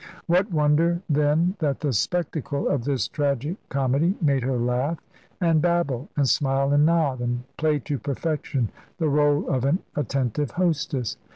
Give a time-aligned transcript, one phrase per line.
[0.25, 4.97] What wonder, then, that the spectacle of this tragic comedy made her laugh
[5.39, 10.49] and babble, and smile and nod, and play to perfection the rôle of an attentive
[10.49, 11.17] hostess.